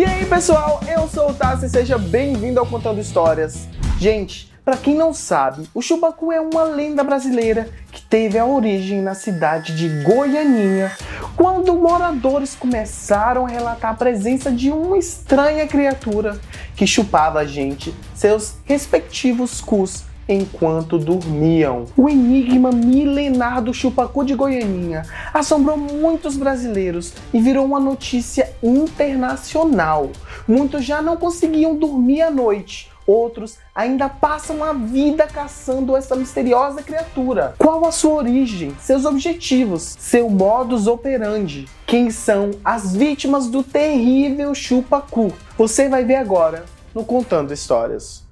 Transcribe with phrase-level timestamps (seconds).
[0.00, 3.68] E aí, pessoal, eu sou o Tassi e seja bem-vindo ao Contando Histórias.
[3.98, 9.02] Gente, para quem não sabe, o Chupacu é uma lenda brasileira que teve a origem
[9.02, 10.90] na cidade de Goianinha,
[11.36, 16.40] quando moradores começaram a relatar a presença de uma estranha criatura
[16.74, 21.84] que chupava a gente, seus respectivos cus enquanto dormiam.
[21.96, 25.02] O enigma milenar do chupacu de Goianinha
[25.34, 30.10] assombrou muitos brasileiros e virou uma notícia internacional.
[30.46, 32.90] Muitos já não conseguiam dormir à noite.
[33.06, 37.54] Outros ainda passam a vida caçando essa misteriosa criatura.
[37.58, 41.68] Qual a sua origem, seus objetivos, seu modus operandi?
[41.86, 45.32] Quem são as vítimas do terrível chupacu?
[45.58, 48.29] Você vai ver agora no Contando Histórias.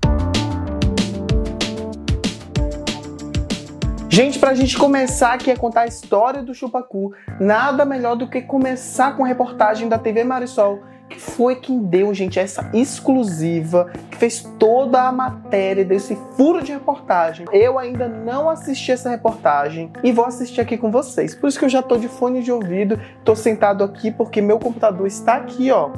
[4.10, 8.40] Gente, pra gente começar aqui a contar a história do Chupacu, nada melhor do que
[8.40, 14.16] começar com a reportagem da TV Marisol, que foi quem deu, gente, essa exclusiva, que
[14.16, 17.46] fez toda a matéria desse furo de reportagem.
[17.52, 21.34] Eu ainda não assisti essa reportagem e vou assistir aqui com vocês.
[21.34, 24.58] Por isso que eu já tô de fone de ouvido, tô sentado aqui porque meu
[24.58, 25.90] computador está aqui, ó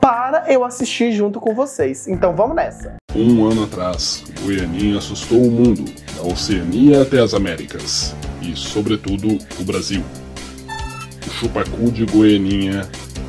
[0.00, 2.08] para eu assistir junto com vocês.
[2.08, 2.96] Então vamos nessa.
[3.14, 5.84] Um ano atrás, Goianinha assustou o mundo,
[6.20, 10.02] da Oceania até as Américas, e, sobretudo, o Brasil.
[11.26, 12.82] O chupacu de Goianinha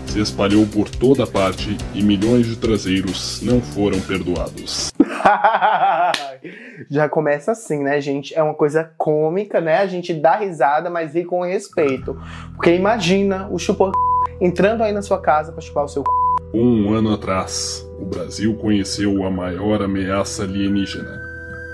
[0.05, 4.91] se espalhou por toda parte e milhões de traseiros não foram perdoados.
[6.89, 8.35] Já começa assim, né, gente?
[8.35, 9.77] É uma coisa cômica, né?
[9.77, 12.19] A gente dá risada, mas ri com respeito.
[12.55, 13.97] Porque imagina o chupacu
[14.41, 16.57] entrando aí na sua casa para chupar o seu c...
[16.57, 21.30] Um ano atrás, o Brasil conheceu a maior ameaça alienígena.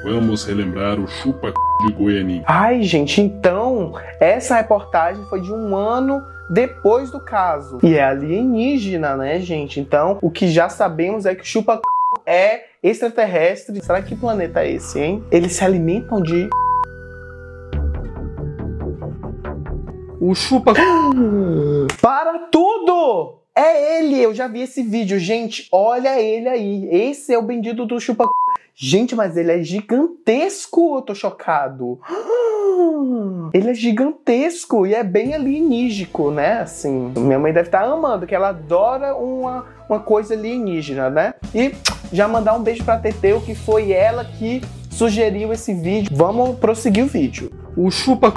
[0.07, 2.41] Vamos relembrar o chupa de Goianinha.
[2.47, 3.91] Ai, gente, então
[4.21, 7.79] essa reportagem foi de um ano depois do caso.
[7.83, 9.81] E é alienígena, né, gente?
[9.81, 11.81] Então, o que já sabemos é que o chupa
[12.25, 13.83] é extraterrestre.
[13.83, 15.25] Será que planeta é esse, hein?
[15.29, 16.49] Eles se alimentam de
[20.21, 20.73] o chupa
[22.01, 23.39] para tudo!
[23.53, 25.19] É ele, eu já vi esse vídeo.
[25.19, 26.87] Gente, olha ele aí.
[26.91, 28.29] Esse é o bendito do chupa.
[28.75, 30.97] Gente, mas ele é gigantesco.
[30.97, 31.99] Eu tô chocado.
[33.53, 36.59] Ele é gigantesco e é bem alienígico, né?
[36.59, 41.33] Assim, minha mãe deve estar tá amando, que ela adora uma, uma coisa alienígena, né?
[41.55, 41.73] E
[42.11, 46.11] já mandar um beijo pra Teteu, que foi ela que sugeriu esse vídeo.
[46.15, 47.49] Vamos prosseguir o vídeo.
[47.75, 48.33] O chupa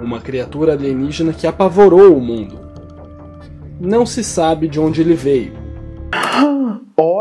[0.00, 2.64] uma criatura alienígena que apavorou o mundo
[3.80, 5.63] não se sabe de onde ele veio.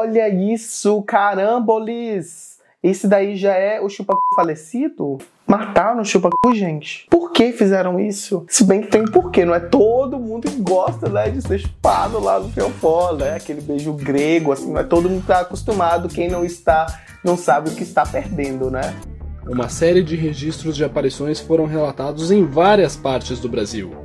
[0.04, 2.60] Olha isso, carambolis!
[2.84, 5.18] Esse daí já é o chupacu falecido?
[5.48, 7.08] Mataram o chupacu, gente?
[7.10, 8.46] Por que fizeram isso?
[8.50, 11.60] Se bem que tem um porquê, não é todo mundo que gosta, né, de ser
[11.60, 13.36] chupado lá no fiofó, né?
[13.36, 16.86] Aquele beijo grego, assim, não é todo mundo que tá acostumado, quem não está,
[17.24, 18.94] não sabe o que está perdendo, né?
[19.48, 24.03] Uma série de registros de aparições foram relatados em várias partes do Brasil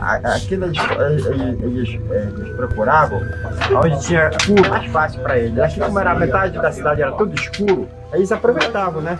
[0.00, 3.20] aquilo eles, eles, eles, procuravam
[3.82, 5.58] onde tinha furo mais fácil para eles.
[5.58, 9.18] Aqui como era metade da cidade era tudo escuro, eles aproveitavam, né?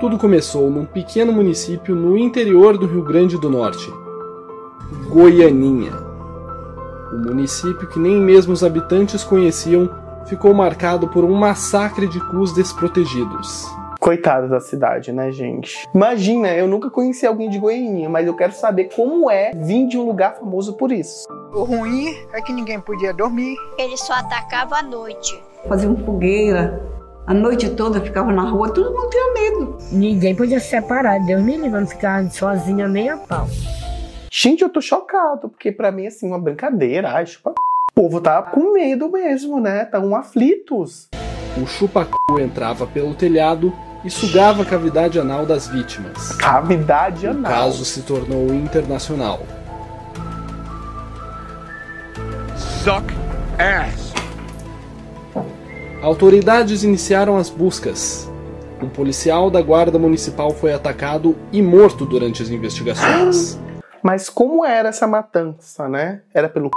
[0.00, 3.88] Tudo começou num pequeno município no interior do Rio Grande do Norte,
[5.08, 5.92] Goianinha.
[7.12, 9.88] O município que nem mesmo os habitantes conheciam
[10.26, 13.70] ficou marcado por um massacre de cus desprotegidos.
[14.02, 15.88] Coitado da cidade, né, gente?
[15.94, 19.96] Imagina, eu nunca conheci alguém de Goiânia, mas eu quero saber como é vir de
[19.96, 21.24] um lugar famoso por isso.
[21.54, 23.54] O ruim é que ninguém podia dormir.
[23.78, 25.40] Ele só atacava à noite.
[25.68, 26.82] Fazia uma fogueira,
[27.28, 29.78] a noite toda ficava na rua, todo mundo tinha medo.
[29.92, 33.46] Ninguém podia se separar, Deus me livre, não ficar sozinha nem a pau.
[34.32, 37.40] Gente, eu tô chocado, porque para mim, assim, uma brincadeira, acho.
[37.46, 37.54] O
[37.94, 39.84] povo tá com medo mesmo, né?
[39.84, 41.08] Tão aflitos.
[41.56, 43.72] O chupacu entrava pelo telhado
[44.04, 46.32] e sugava a cavidade anal das vítimas.
[46.32, 47.52] Cavidade anal.
[47.52, 49.40] O caso se tornou internacional.
[52.56, 53.14] Suck
[53.58, 54.12] ass.
[56.02, 58.28] Autoridades iniciaram as buscas.
[58.82, 63.58] Um policial da guarda municipal foi atacado e morto durante as investigações.
[64.02, 66.22] Mas como era essa matança, né?
[66.34, 66.70] Era pelo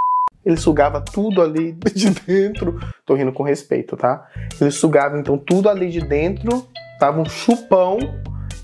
[0.45, 2.79] ele sugava tudo ali de dentro.
[3.03, 4.27] Tô rindo com respeito, tá?
[4.61, 6.67] Ele sugava então tudo ali de dentro
[6.99, 7.99] Tava um chupão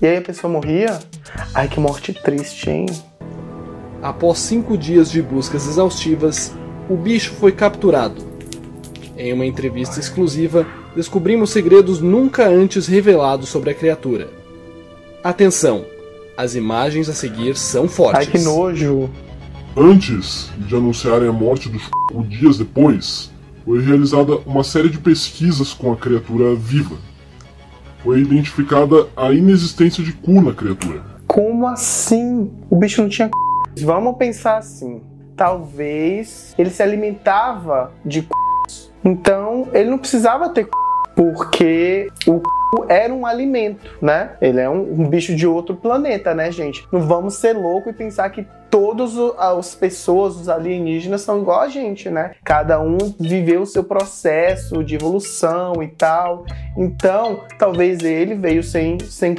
[0.00, 0.98] e aí a pessoa morria.
[1.54, 2.86] Ai, que morte triste, hein?
[4.02, 6.52] Após cinco dias de buscas exaustivas,
[6.88, 8.22] o bicho foi capturado.
[9.16, 14.28] Em uma entrevista exclusiva, descobrimos segredos nunca antes revelados sobre a criatura.
[15.22, 15.84] Atenção!
[16.36, 18.26] As imagens a seguir são fortes.
[18.26, 19.08] Ai, que nojo.
[19.76, 23.30] Antes de anunciarem a morte do dias depois,
[23.64, 26.96] foi realizada uma série de pesquisas com a criatura viva.
[28.02, 31.02] Foi identificada a inexistência de cu na criatura.
[31.26, 32.50] Como assim?
[32.68, 33.84] O bicho não tinha c...
[33.84, 35.00] Vamos pensar assim.
[35.36, 38.28] Talvez ele se alimentava de c...
[39.04, 40.70] Então ele não precisava ter c...
[41.14, 42.86] porque o c...
[42.88, 44.32] era um alimento, né?
[44.40, 46.86] Ele é um, um bicho de outro planeta, né, gente?
[46.92, 51.68] Não vamos ser loucos e pensar que todas as pessoas, os alienígenas, são igual a
[51.68, 52.32] gente, né?
[52.42, 56.46] Cada um viveu o seu processo de evolução e tal.
[56.76, 59.36] Então, talvez ele veio sem, sem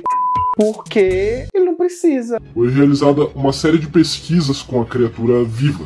[0.55, 2.39] porque ele não precisa.
[2.53, 5.85] Foi realizada uma série de pesquisas com a criatura viva.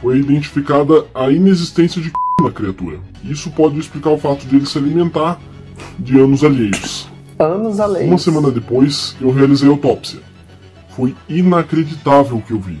[0.00, 2.10] Foi identificada a inexistência de
[2.42, 2.98] na criatura.
[3.24, 5.40] Isso pode explicar o fato de ele se alimentar
[5.98, 7.08] de anos alheios.
[7.38, 8.08] Anos alheios.
[8.08, 10.20] Uma semana depois, eu realizei a autópsia.
[10.90, 12.78] Foi inacreditável o que eu vi.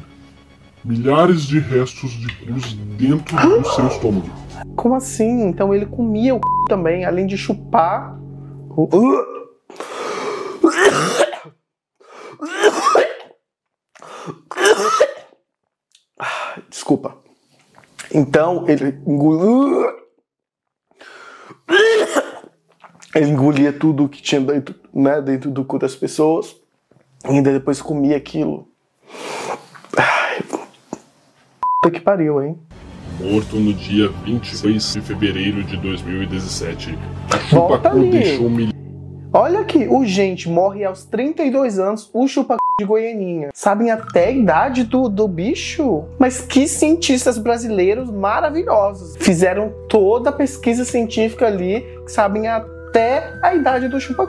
[0.84, 4.28] Milhares de restos de cruz dentro do seu estômago.
[4.76, 5.46] Como assim?
[5.46, 6.42] Então ele comia o c...
[6.68, 8.18] também, além de chupar.
[8.70, 8.88] O...
[16.68, 17.21] Desculpa.
[18.12, 19.94] Então ele engolia.
[23.14, 26.56] Ele engolia tudo que tinha dentro, né, dentro do cu das pessoas.
[27.24, 28.68] E ainda depois comia aquilo.
[29.96, 32.58] Ai, que pariu, hein?
[33.20, 36.98] Morto no dia 22 de fevereiro de 2017,
[37.30, 38.10] a Chupacu ali.
[38.10, 38.71] deixou mil...
[39.34, 43.48] Olha aqui, o gente morre aos 32 anos, o chupa de Goianinha.
[43.54, 46.04] Sabem até a idade do, do bicho?
[46.18, 49.16] Mas que cientistas brasileiros maravilhosos.
[49.16, 54.28] Fizeram toda a pesquisa científica ali, sabem até a idade do chupa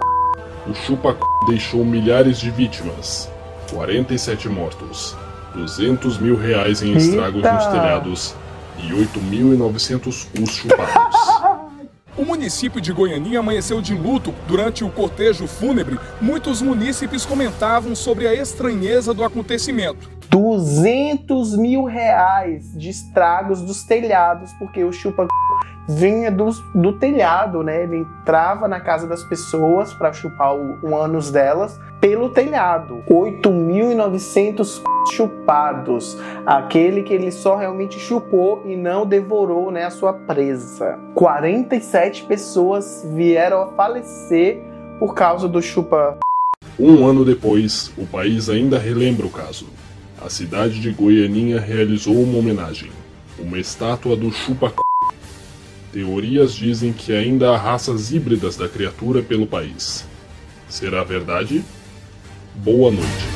[0.65, 3.29] O Chupacu deixou milhares de vítimas,
[3.73, 5.17] 47 mortos,
[5.53, 7.53] 200 mil reais em estragos Eita.
[7.53, 8.35] nos telhados
[8.77, 11.42] e 8.900 cus chupados.
[12.23, 15.99] O município de Goianinha amanheceu de luto durante o cortejo fúnebre.
[16.21, 20.09] Muitos munícipes comentavam sobre a estranheza do acontecimento.
[20.29, 25.27] 200 mil reais de estragos dos telhados, porque o chupa
[25.87, 27.83] vinha do, do telhado, né?
[27.83, 33.03] Ele entrava na casa das pessoas para chupar o, o ânus delas pelo telhado.
[33.09, 34.81] 8.900
[35.11, 36.17] chupados.
[36.45, 40.99] Aquele que ele só realmente chupou e não devorou, né, a sua presa.
[41.15, 44.61] 47 pessoas vieram a falecer
[44.99, 46.17] por causa do chupa
[46.79, 49.67] Um ano depois, o país ainda relembra o caso.
[50.23, 52.91] A cidade de Goianinha realizou uma homenagem,
[53.37, 54.82] uma estátua do Chupacu.
[55.93, 60.03] Teorias dizem que ainda há raças híbridas da criatura pelo país.
[60.67, 61.63] Será verdade?
[62.55, 63.27] Boa noite.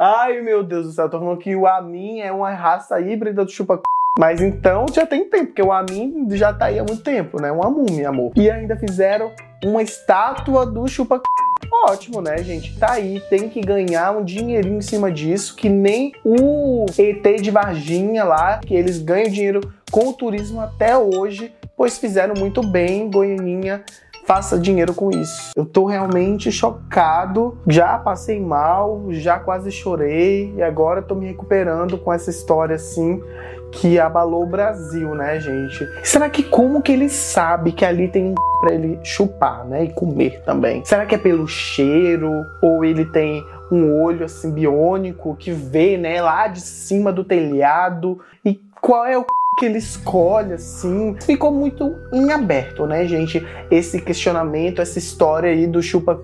[0.00, 3.50] Ai, meu Deus do céu, tô falando que o Amin é uma raça híbrida do
[3.50, 3.82] chupa
[4.18, 7.50] mas então já tem tempo, porque o Amin já tá aí há muito tempo, né?
[7.50, 8.32] Uma múmia, amor.
[8.36, 9.32] E ainda fizeram
[9.62, 11.20] uma estátua do chupa
[11.86, 12.78] Ótimo, né, gente?
[12.78, 17.50] Tá aí, tem que ganhar um dinheirinho em cima disso, que nem o ET de
[17.50, 19.60] Varginha lá, que eles ganham dinheiro
[19.90, 23.84] com o turismo até hoje, pois fizeram muito bem, Goianinha
[24.24, 25.52] faça dinheiro com isso.
[25.54, 31.98] Eu tô realmente chocado, já passei mal, já quase chorei e agora tô me recuperando
[31.98, 33.22] com essa história assim
[33.70, 35.84] que abalou o Brasil, né, gente?
[36.04, 39.92] Será que como que ele sabe que ali tem um para ele chupar, né, e
[39.92, 40.84] comer também?
[40.84, 42.30] Será que é pelo cheiro
[42.62, 48.20] ou ele tem um olho assim biônico que vê, né, lá de cima do telhado
[48.44, 51.16] e qual é o que ele escolhe, assim.
[51.20, 53.44] Ficou muito em aberto, né, gente?
[53.70, 56.20] Esse questionamento, essa história aí do chupa.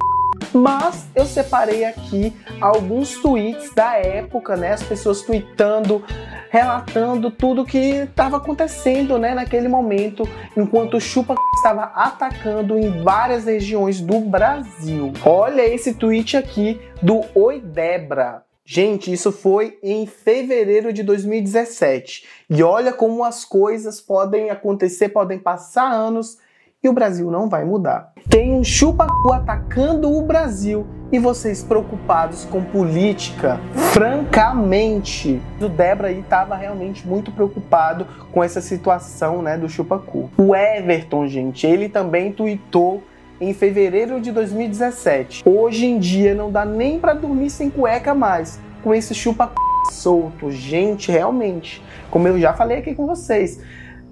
[0.53, 4.73] Mas eu separei aqui alguns tweets da época, né?
[4.73, 6.03] As pessoas tweetando,
[6.51, 13.45] relatando tudo que estava acontecendo, né, naquele momento, enquanto o chupa estava atacando em várias
[13.45, 15.13] regiões do Brasil.
[15.25, 18.50] Olha esse tweet aqui do Oi Debra.
[18.73, 22.25] Gente, isso foi em fevereiro de 2017.
[22.49, 26.39] E olha como as coisas podem acontecer, podem passar anos
[26.81, 28.13] e o Brasil não vai mudar.
[28.29, 33.59] Tem um chupacu atacando o Brasil e vocês preocupados com política?
[33.93, 40.31] Francamente, o Debra aí estava realmente muito preocupado com essa situação, né, do chupacu.
[40.39, 43.03] O Everton, gente, ele também tweetou
[43.41, 45.43] em fevereiro de 2017.
[45.47, 49.51] Hoje em dia não dá nem para dormir sem cueca mais, com esse chupa
[49.91, 50.51] solto.
[50.51, 53.61] Gente, realmente, como eu já falei aqui com vocês,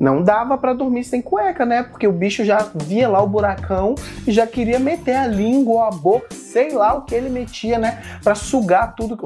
[0.01, 1.83] não dava para dormir sem cueca, né?
[1.83, 3.95] Porque o bicho já via lá o buracão
[4.27, 7.79] e já queria meter a língua ou a boca, sei lá o que ele metia,
[7.79, 8.03] né?
[8.23, 9.19] Para sugar tudo.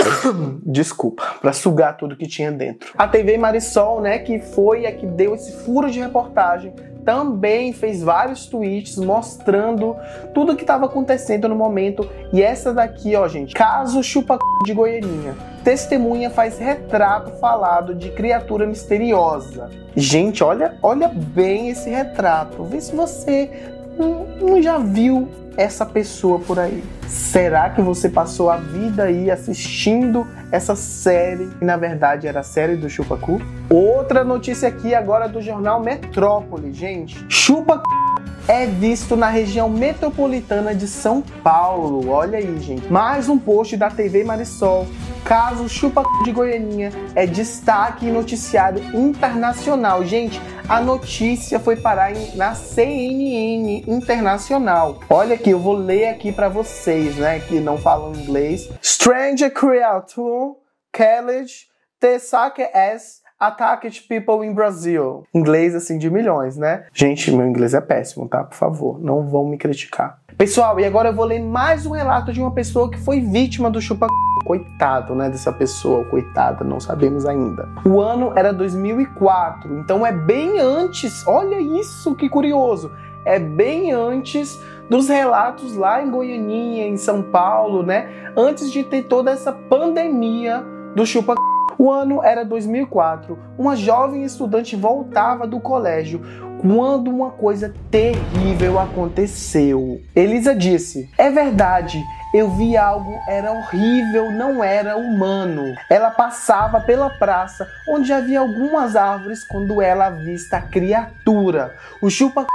[0.64, 2.92] Desculpa, para sugar tudo que tinha dentro.
[2.96, 6.72] A TV Marisol, né, que foi a que deu esse furo de reportagem,
[7.04, 9.96] também fez vários tweets mostrando
[10.32, 12.08] tudo que estava acontecendo no momento.
[12.32, 15.34] E essa daqui, ó, gente, caso chupa de Goianinha.
[15.64, 19.68] Testemunha faz retrato falado de criatura misteriosa.
[19.94, 22.64] Gente, olha, olha bem esse retrato.
[22.64, 23.50] Vê se você
[23.98, 26.82] não, já viu essa pessoa por aí.
[27.06, 32.44] Será que você passou a vida aí assistindo essa série que na verdade era a
[32.44, 33.40] série do Chupacu?
[33.70, 37.24] Outra notícia aqui agora do jornal Metrópole, gente.
[37.28, 38.11] Chupacu
[38.48, 42.08] é visto na região metropolitana de São Paulo.
[42.10, 42.90] Olha aí, gente.
[42.92, 44.86] Mais um post da TV Marisol.
[45.24, 50.04] Caso Chupa de Goianinha é destaque em noticiário internacional.
[50.04, 55.00] Gente, a notícia foi parar na CNN Internacional.
[55.08, 58.68] Olha aqui, eu vou ler aqui para vocês, né, que não falam inglês.
[58.82, 60.56] Stranger creature
[60.92, 61.68] college
[62.00, 65.24] the sake as Attacked People in Brazil.
[65.34, 66.84] Inglês assim de milhões, né?
[66.94, 68.44] Gente, meu inglês é péssimo, tá?
[68.44, 70.20] Por favor, não vão me criticar.
[70.38, 73.68] Pessoal, e agora eu vou ler mais um relato de uma pessoa que foi vítima
[73.68, 74.06] do chupa
[74.44, 77.68] coitado, né, dessa pessoa, coitada, não sabemos ainda.
[77.84, 81.26] O ano era 2004, então é bem antes.
[81.26, 82.92] Olha isso, que curioso.
[83.24, 84.56] É bem antes
[84.88, 88.08] dos relatos lá em Goianinha, em São Paulo, né?
[88.36, 91.34] Antes de ter toda essa pandemia do chupa
[91.82, 93.36] o ano era 2004.
[93.58, 96.22] Uma jovem estudante voltava do colégio
[96.60, 100.00] quando uma coisa terrível aconteceu.
[100.14, 102.00] Elisa disse: É verdade,
[102.32, 105.74] eu vi algo, era horrível, não era humano.
[105.90, 111.74] Ela passava pela praça onde havia algumas árvores quando ela avista a criatura.
[112.00, 112.46] O chupa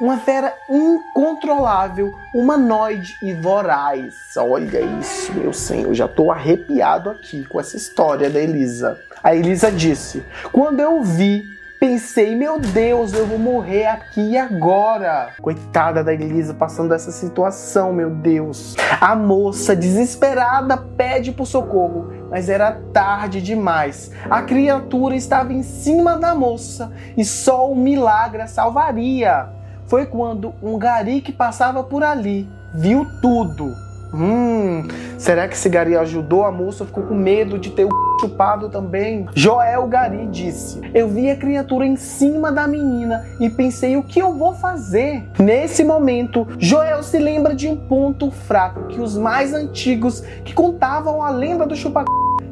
[0.00, 4.14] uma fera incontrolável, humanoide e voraz.
[4.36, 8.98] Olha isso, meu senhor, já tô arrepiado aqui com essa história da Elisa.
[9.22, 11.44] A Elisa disse: Quando eu vi,
[11.78, 15.34] pensei, meu Deus, eu vou morrer aqui e agora.
[15.40, 18.74] Coitada da Elisa passando essa situação, meu Deus.
[19.00, 24.10] A moça, desesperada, pede por socorro, mas era tarde demais.
[24.28, 30.54] A criatura estava em cima da moça e só o milagre a salvaria foi quando
[30.62, 33.72] um gari que passava por ali viu tudo.
[34.12, 34.86] Hum,
[35.18, 36.44] será que esse gari ajudou?
[36.44, 39.26] A moça ficou com medo de ter o chupado também.
[39.34, 44.20] Joel Gari disse: Eu vi a criatura em cima da menina e pensei o que
[44.20, 45.28] eu vou fazer.
[45.38, 51.20] Nesse momento, Joel se lembra de um ponto fraco que os mais antigos que contavam
[51.20, 52.04] a lenda do chupa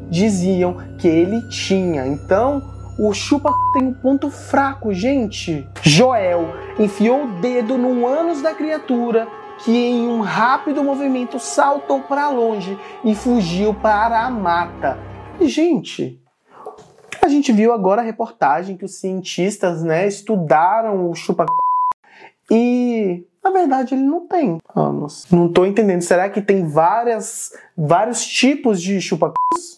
[0.09, 2.05] diziam que ele tinha.
[2.05, 5.67] Então, o chupa tem um ponto fraco, gente.
[5.81, 9.27] Joel enfiou o dedo no ânus da criatura
[9.59, 14.97] que em um rápido movimento saltou para longe e fugiu para a mata.
[15.39, 16.19] E, gente,
[17.21, 21.45] a gente viu agora a reportagem que os cientistas, né, estudaram o chupa
[22.51, 25.25] e na verdade, ele não tem anos.
[25.29, 26.01] Não tô entendendo.
[26.01, 29.33] Será que tem várias, vários tipos de chupa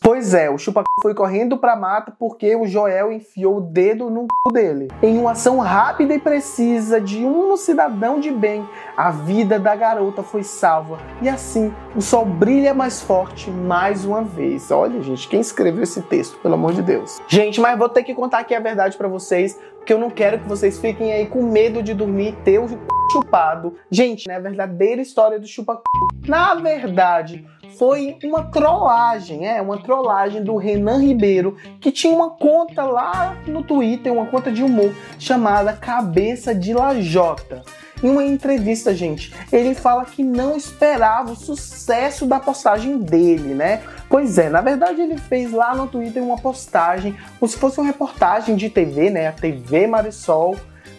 [0.05, 4.27] Pois é, o chupa foi correndo pra mata porque o Joel enfiou o dedo no
[4.47, 4.87] c dele.
[5.01, 8.63] Em uma ação rápida e precisa de um cidadão de bem,
[8.95, 10.99] a vida da garota foi salva.
[11.23, 14.69] E assim, o sol brilha mais forte mais uma vez.
[14.69, 17.19] Olha, gente, quem escreveu esse texto, pelo amor de Deus.
[17.27, 20.37] Gente, mas vou ter que contar aqui a verdade para vocês, porque eu não quero
[20.37, 22.67] que vocês fiquem aí com medo de dormir e ter o
[23.11, 23.75] chupado.
[23.89, 25.81] Gente, né, a verdadeira história do chupa
[26.27, 27.45] na verdade,
[27.77, 27.84] foi
[28.23, 34.13] uma trollagem, é, uma trollagem do Renan Ribeiro, que tinha uma conta lá no Twitter,
[34.13, 37.63] uma conta de humor chamada Cabeça de Lajota.
[38.03, 43.81] Em uma entrevista, gente, ele fala que não esperava o sucesso da postagem dele, né?
[44.09, 47.87] Pois é, na verdade ele fez lá no Twitter uma postagem, como se fosse uma
[47.87, 49.27] reportagem de TV, né?
[49.27, 50.55] A TV Marisol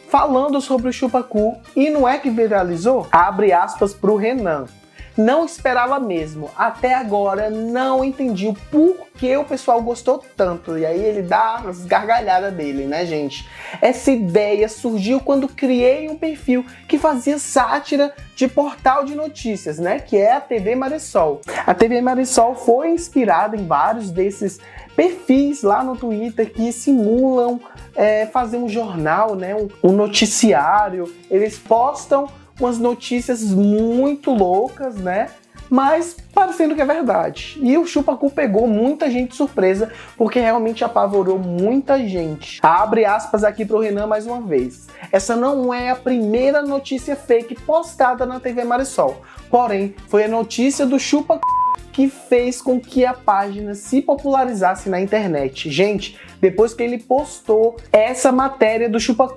[0.09, 3.07] falando sobre o chupacu e não é que viralizou?
[3.13, 4.67] Abre aspas pro Renan.
[5.17, 6.51] Não esperava mesmo.
[6.57, 10.77] Até agora não entendi o porquê o pessoal gostou tanto.
[10.77, 13.49] E aí ele dá as gargalhadas dele, né, gente?
[13.81, 19.99] Essa ideia surgiu quando criei um perfil que fazia sátira de portal de notícias, né?
[19.99, 21.41] Que é a TV Marisol.
[21.67, 24.61] A TV Marisol foi inspirada em vários desses
[24.95, 27.61] perfis lá no Twitter que simulam
[27.95, 29.55] é, fazer um jornal, né?
[29.55, 31.13] um, um noticiário.
[31.31, 35.29] Eles postam umas notícias muito loucas, né?
[35.71, 37.59] mas parecendo que é verdade.
[37.61, 42.61] E o Chupacu pegou muita gente de surpresa, porque realmente apavorou muita gente.
[42.63, 44.87] Abre aspas aqui pro Renan mais uma vez.
[45.11, 49.23] Essa não é a primeira notícia fake postada na TV Marisol.
[49.51, 51.47] Porém, foi a notícia do Chupacu
[51.93, 55.71] que fez com que a página se popularizasse na internet.
[55.71, 59.35] Gente, depois que ele postou essa matéria do Chupacu,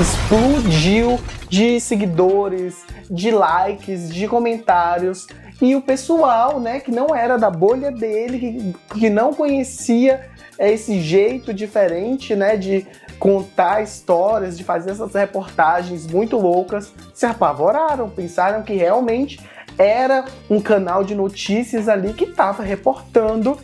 [0.00, 5.26] explodiu de seguidores, de likes, de comentários.
[5.60, 10.28] E o pessoal, né, que não era da bolha dele, que, que não conhecia
[10.58, 12.86] esse jeito diferente, né, de
[13.18, 19.38] contar histórias, de fazer essas reportagens muito loucas, se apavoraram, pensaram que realmente
[19.76, 23.58] era um canal de notícias ali que estava reportando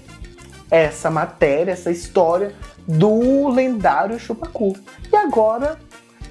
[0.70, 2.52] essa matéria, essa história
[2.86, 4.74] do lendário Chupacu.
[5.10, 5.78] E agora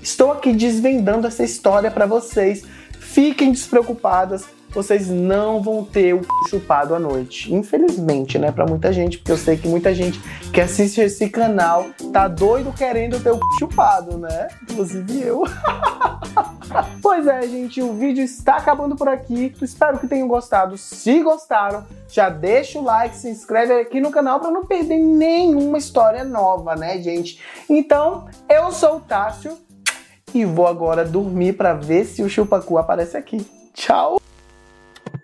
[0.06, 2.64] estou aqui desvendando essa história para vocês.
[3.00, 7.52] Fiquem despreocupadas, vocês não vão ter o chupado à noite.
[7.52, 10.20] Infelizmente, né, para muita gente, porque eu sei que muita gente
[10.54, 14.48] que assiste esse canal tá doido querendo ter o chupado, né?
[14.62, 15.44] Inclusive eu.
[17.02, 19.56] pois é, gente, o vídeo está acabando por aqui.
[19.60, 20.78] Espero que tenham gostado.
[20.78, 25.80] Se gostaram, já deixa o like, se inscreve aqui no canal para não perder nenhuma
[25.80, 27.42] história nova, né, gente?
[27.68, 29.64] Então, eu sou o Tássio
[30.36, 33.46] e vou agora dormir para ver se o chupacu aparece aqui.
[33.74, 34.20] Tchau!